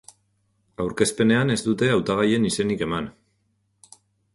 [0.85, 3.15] Aurkezpenean, ez dute hautagaien izenik eman.